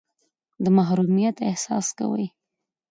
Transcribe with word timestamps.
د 0.63 0.65
محرومیت 0.77 1.37
احساس 1.49 1.87
کوئ. 1.97 2.25